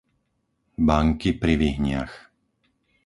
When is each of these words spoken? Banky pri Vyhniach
Banky 0.87 1.29
pri 1.41 1.53
Vyhniach 1.61 2.15